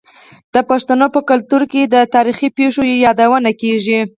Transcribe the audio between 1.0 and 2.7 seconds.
په کلتور کې د تاریخي